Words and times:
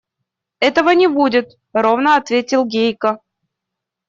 –Этого 0.67 0.95
не 0.95 1.05
будет,– 1.07 1.59
ровно 1.73 2.15
ответил 2.17 2.65
Гейка. 2.65 3.19